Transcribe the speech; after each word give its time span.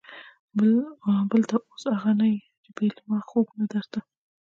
بل 1.29 1.41
ته 1.49 1.55
اوس 1.69 1.83
اغه 1.95 2.11
نه 2.19 2.25
يې 2.31 2.39
چې 2.63 2.69
بې 2.75 2.85
ما 3.09 3.19
خوب 3.27 3.45
نه 3.59 3.65
درته. 3.73 3.99